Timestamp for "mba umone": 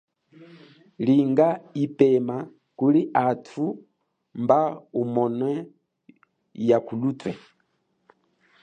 4.41-5.51